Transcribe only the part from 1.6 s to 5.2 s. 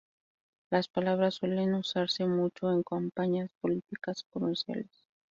usarse mucho en campañas políticas y comerciales.